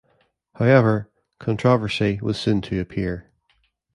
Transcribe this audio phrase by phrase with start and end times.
[0.55, 3.29] However, controversy was soon to appear.